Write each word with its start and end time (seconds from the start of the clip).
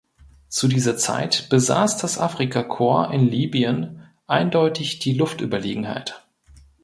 Zu 0.47 0.67
dieser 0.67 0.97
Zeit 0.97 1.47
besaß 1.49 1.99
das 1.99 2.17
Afrikakorps 2.17 3.13
in 3.13 3.27
Libyen 3.29 4.01
eindeutig 4.25 4.97
die 4.97 5.13
Luftüberlegenheit. 5.13 6.25